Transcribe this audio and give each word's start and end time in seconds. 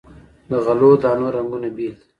د 0.49 0.51
غلو 0.65 0.91
دانو 1.03 1.25
رنګونه 1.35 1.69
بیل 1.75 1.93
دي. 1.97 2.01